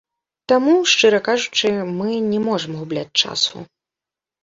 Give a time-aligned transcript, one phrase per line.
[0.51, 3.57] Таму, шчыра кажучы, мы не можам губляць часу.